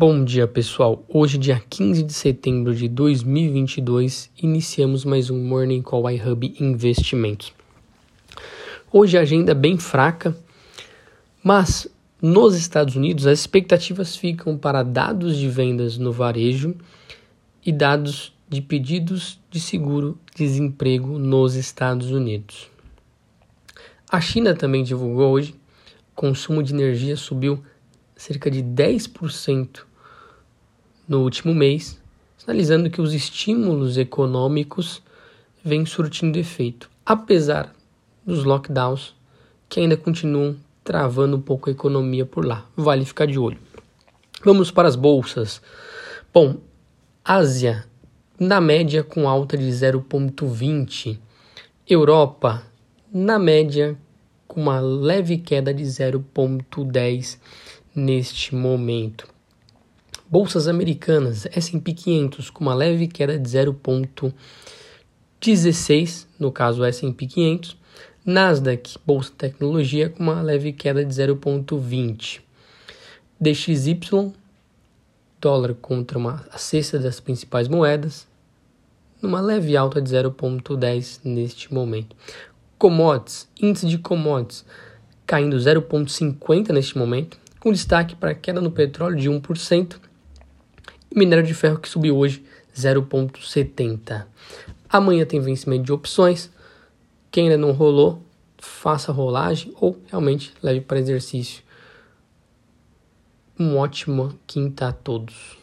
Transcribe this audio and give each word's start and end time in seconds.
Bom 0.00 0.22
dia, 0.22 0.46
pessoal. 0.46 1.04
Hoje, 1.08 1.36
dia 1.36 1.60
15 1.68 2.04
de 2.04 2.12
setembro 2.12 2.72
de 2.72 2.86
2022, 2.88 4.30
iniciamos 4.40 5.04
mais 5.04 5.28
um 5.28 5.42
Morning 5.42 5.82
Call 5.82 6.08
iHub 6.12 6.54
Investimentos. 6.60 7.52
Hoje 8.92 9.18
a 9.18 9.22
agenda 9.22 9.50
é 9.50 9.54
bem 9.56 9.76
fraca, 9.76 10.36
mas 11.42 11.88
nos 12.22 12.54
Estados 12.54 12.94
Unidos 12.94 13.26
as 13.26 13.40
expectativas 13.40 14.14
ficam 14.14 14.56
para 14.56 14.84
dados 14.84 15.36
de 15.36 15.48
vendas 15.48 15.98
no 15.98 16.12
varejo 16.12 16.76
e 17.66 17.72
dados 17.72 18.32
de 18.48 18.62
pedidos 18.62 19.40
de 19.50 19.58
seguro-desemprego 19.58 21.18
nos 21.18 21.56
Estados 21.56 22.12
Unidos. 22.12 22.70
A 24.08 24.20
China 24.20 24.54
também 24.54 24.84
divulgou 24.84 25.32
hoje, 25.32 25.56
consumo 26.14 26.62
de 26.62 26.72
energia 26.72 27.16
subiu 27.16 27.60
cerca 28.14 28.48
de 28.48 28.62
10% 28.62 29.87
no 31.08 31.22
último 31.22 31.54
mês, 31.54 32.00
sinalizando 32.36 32.90
que 32.90 33.00
os 33.00 33.14
estímulos 33.14 33.96
econômicos 33.96 35.02
vêm 35.64 35.86
surtindo 35.86 36.38
efeito, 36.38 36.90
apesar 37.04 37.74
dos 38.24 38.44
lockdowns 38.44 39.14
que 39.68 39.80
ainda 39.80 39.96
continuam 39.96 40.56
travando 40.84 41.36
um 41.36 41.40
pouco 41.40 41.68
a 41.68 41.72
economia 41.72 42.24
por 42.24 42.44
lá. 42.44 42.66
Vale 42.76 43.04
ficar 43.04 43.26
de 43.26 43.38
olho. 43.38 43.58
Vamos 44.44 44.70
para 44.70 44.88
as 44.88 44.96
bolsas. 44.96 45.60
Bom, 46.32 46.58
Ásia 47.24 47.84
na 48.38 48.60
média 48.60 49.02
com 49.02 49.28
alta 49.28 49.58
de 49.58 49.66
0,20. 49.66 51.18
Europa 51.88 52.62
na 53.12 53.38
média 53.38 53.98
com 54.46 54.60
uma 54.62 54.78
leve 54.78 55.38
queda 55.38 55.74
de 55.74 55.82
0,10 55.82 57.38
neste 57.94 58.54
momento. 58.54 59.26
Bolsas 60.30 60.68
americanas, 60.68 61.46
S&P 61.46 61.94
500 61.94 62.50
com 62.50 62.62
uma 62.62 62.74
leve 62.74 63.08
queda 63.08 63.38
de 63.38 63.48
0,16, 63.48 66.26
no 66.38 66.52
caso 66.52 66.84
S&P 66.84 67.26
500, 67.26 67.78
Nasdaq, 68.26 68.98
Bolsa 69.06 69.30
de 69.30 69.36
Tecnologia 69.36 70.10
com 70.10 70.22
uma 70.22 70.42
leve 70.42 70.74
queda 70.74 71.02
de 71.02 71.14
0,20. 71.14 72.42
DXY, 73.40 74.34
dólar 75.40 75.72
contra 75.72 76.18
uma, 76.18 76.44
a 76.52 76.58
cesta 76.58 76.98
das 76.98 77.20
principais 77.20 77.66
moedas, 77.66 78.28
numa 79.22 79.40
leve 79.40 79.78
alta 79.78 79.98
de 79.98 80.10
0,10 80.10 81.20
neste 81.24 81.72
momento. 81.72 82.14
Commodities, 82.76 83.48
índice 83.58 83.86
de 83.86 83.96
commodities 83.96 84.66
caindo 85.24 85.56
0,50 85.56 86.68
neste 86.68 86.98
momento, 86.98 87.38
com 87.58 87.72
destaque 87.72 88.14
para 88.14 88.32
a 88.32 88.34
queda 88.34 88.60
no 88.60 88.70
petróleo 88.70 89.16
de 89.16 89.30
1% 89.30 90.06
minério 91.14 91.44
de 91.44 91.54
ferro 91.54 91.78
que 91.78 91.88
subiu 91.88 92.16
hoje 92.16 92.44
0,70. 92.76 94.26
Amanhã 94.88 95.24
tem 95.24 95.40
vencimento 95.40 95.84
de 95.84 95.92
opções. 95.92 96.50
Quem 97.30 97.44
ainda 97.44 97.58
não 97.58 97.72
rolou, 97.72 98.22
faça 98.58 99.12
rolagem 99.12 99.72
ou 99.80 100.00
realmente 100.06 100.52
leve 100.62 100.80
para 100.80 100.98
exercício. 100.98 101.62
Uma 103.58 103.76
ótima 103.76 104.34
quinta 104.46 104.88
a 104.88 104.92
todos. 104.92 105.58